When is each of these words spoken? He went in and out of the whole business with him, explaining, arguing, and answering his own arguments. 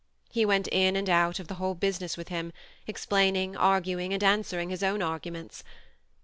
He 0.31 0.47
went 0.47 0.67
in 0.69 0.95
and 0.95 1.07
out 1.07 1.37
of 1.39 1.47
the 1.47 1.53
whole 1.61 1.75
business 1.75 2.17
with 2.17 2.29
him, 2.29 2.53
explaining, 2.87 3.55
arguing, 3.55 4.13
and 4.15 4.23
answering 4.23 4.71
his 4.71 4.81
own 4.81 5.03
arguments. 5.03 5.63